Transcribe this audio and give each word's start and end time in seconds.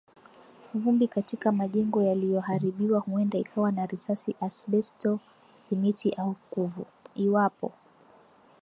Vumbi 0.73 1.07
katika 1.07 1.51
majengo 1.51 2.03
yaliyoharibiwa 2.03 2.99
huenda 2.99 3.37
ikawa 3.39 3.71
na 3.71 3.85
risasi, 3.85 4.35
asbesto, 4.41 5.19
simiti, 5.55 6.09
au 6.11 6.35
kuvu. 6.51 6.85
Iwapo 7.15 7.71